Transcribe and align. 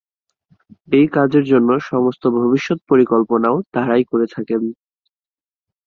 এই 0.91 1.07
কাজের 1.13 1.43
জন্য 1.43 1.69
সমস্ত 1.89 2.23
ভবিষ্যৎ 2.37 2.79
পরিকল্পনাও 2.89 3.57
তারাই 3.73 4.03
করে 4.11 4.25
থাকে। 4.35 4.55